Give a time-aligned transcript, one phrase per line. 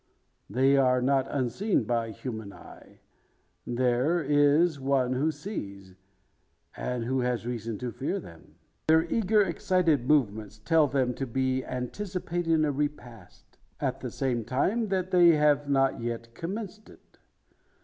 [0.49, 3.01] They are not unseen by human eye.
[3.67, 5.93] There is one sees
[6.75, 8.55] one who has reason to fear them.
[8.87, 14.87] Their eager excited movements tell them to be anticipating a repast; at the same time,
[14.87, 17.19] that they have not yet commenced it.